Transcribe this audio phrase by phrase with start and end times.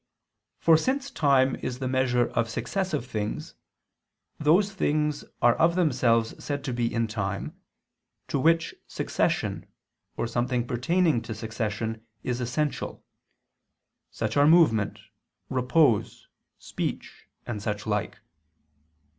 [0.57, 3.53] For since time is the measure of successive things,
[4.39, 7.55] those things are of themselves said to be in time,
[8.27, 9.67] to which succession
[10.17, 13.05] or something pertaining to succession is essential:
[14.09, 15.01] such are movement,
[15.49, 16.27] repose,
[16.57, 18.17] speech and such like.